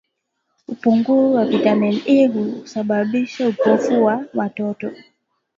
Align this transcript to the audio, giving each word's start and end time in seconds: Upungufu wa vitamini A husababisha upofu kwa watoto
Upungufu 0.67 1.33
wa 1.33 1.45
vitamini 1.45 2.03
A 2.05 2.27
husababisha 2.27 3.47
upofu 3.47 4.01
kwa 4.01 4.25
watoto 4.33 4.91